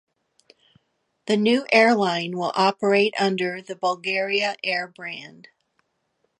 [1.27, 5.49] The new airline will operate under the Bulgaria Air brand.